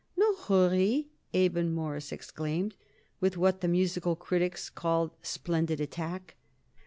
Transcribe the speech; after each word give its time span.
"No 0.17 0.35
hurry," 0.35 1.09
Abe 1.31 1.57
and 1.57 1.75
Morris 1.75 2.11
exclaimed, 2.11 2.75
with 3.19 3.37
what 3.37 3.61
the 3.61 3.67
musical 3.67 4.15
critics 4.15 4.67
call 4.67 5.13
splendid 5.21 5.79
attack. 5.79 6.35